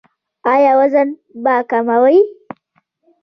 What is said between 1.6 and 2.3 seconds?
کموئ؟